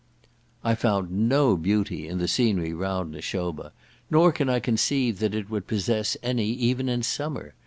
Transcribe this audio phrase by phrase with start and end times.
[0.63, 3.71] I found no beauty in the scenery round Nashoba,
[4.09, 7.53] nor can I conceive that it would possess any even in summer.